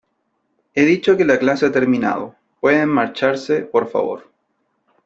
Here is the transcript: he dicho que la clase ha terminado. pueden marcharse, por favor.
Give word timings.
he 0.73 0.83
dicho 0.83 1.15
que 1.15 1.25
la 1.25 1.37
clase 1.37 1.67
ha 1.67 1.71
terminado. 1.71 2.35
pueden 2.59 2.89
marcharse, 2.89 3.61
por 3.61 3.87
favor. 3.87 4.31